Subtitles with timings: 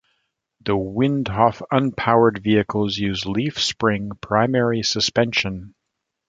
[0.65, 5.75] The Windhoff unpowered vehicles use leaf spring primary suspension.